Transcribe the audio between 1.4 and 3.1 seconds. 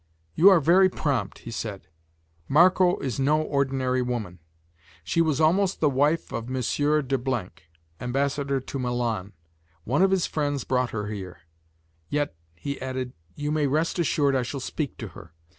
he said, "Marco